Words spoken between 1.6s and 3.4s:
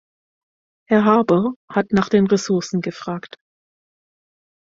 hat nach den Ressourcen gefragt.